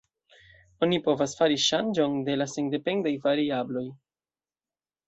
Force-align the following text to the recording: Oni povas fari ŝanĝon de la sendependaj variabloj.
Oni 0.87 0.99
povas 1.07 1.35
fari 1.41 1.59
ŝanĝon 1.65 2.17
de 2.31 2.39
la 2.43 2.49
sendependaj 2.55 3.17
variabloj. 3.29 3.89